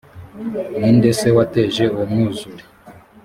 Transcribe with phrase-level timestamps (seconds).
[0.79, 2.63] ni nde se wateje uwo mwuzure